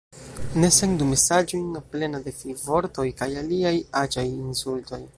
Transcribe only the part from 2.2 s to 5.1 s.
de fivortoj kaj aliaj aĉaj insultoj